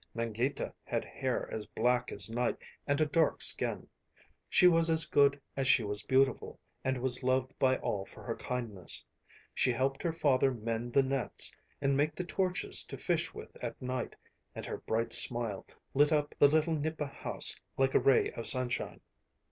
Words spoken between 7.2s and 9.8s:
loved by all for her kindness. She